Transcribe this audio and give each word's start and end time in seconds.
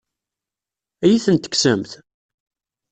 Ad 1.03 1.09
iyi-tent-tekksemt? 1.09 1.91